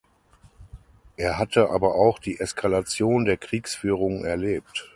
[1.15, 4.89] Er hatte aber auch die Eskalation der Kriegsführung erlebt.